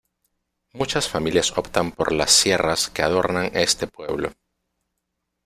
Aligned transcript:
Muchas 0.73 1.07
familias 1.07 1.55
optan 1.59 1.91
por 1.91 2.11
las 2.11 2.31
sierras 2.31 2.89
que 2.89 3.03
adornan 3.03 3.51
este 3.53 3.85
pueblo. 3.85 4.31